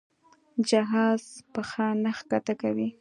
[0.69, 2.89] جهازه پښه نه ښکته کوي.